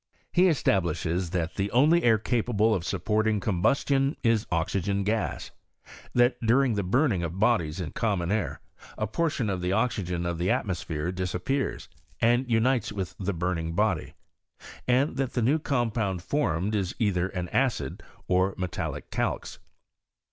He 0.33 0.47
esta 0.49 0.81
blishes 0.81 1.29
that 1.29 1.57
the 1.57 1.69
only 1.69 2.01
air 2.01 2.17
capable 2.17 2.73
of 2.73 2.83
supporting 2.83 3.39
com 3.39 3.61
bustion 3.61 4.15
is 4.23 4.47
oxygen 4.51 5.03
gas: 5.03 5.51
that 6.15 6.37
during 6.43 6.73
the 6.73 6.81
burning 6.81 7.21
of 7.21 7.37
bodies 7.39 7.79
in 7.79 7.91
common 7.91 8.31
air, 8.31 8.61
a 8.97 9.05
portion 9.05 9.47
of 9.47 9.61
the 9.61 9.73
oxygen 9.73 10.25
of 10.25 10.39
the 10.39 10.49
atmosphere 10.49 11.11
disappears, 11.11 11.87
and 12.19 12.49
unites 12.49 12.91
with 12.91 13.13
the 13.19 13.31
burn 13.31 13.59
ing 13.59 13.73
body, 13.73 14.15
and 14.87 15.17
tliat 15.17 15.33
the 15.33 15.41
new 15.43 15.59
compound 15.59 16.23
formed 16.23 16.75
ia 16.75 16.85
either 16.97 17.27
an 17.27 17.47
acid 17.49 18.01
or 18.27 18.53
a 18.53 18.59
metallic 18.59 19.11
calx. 19.11 19.59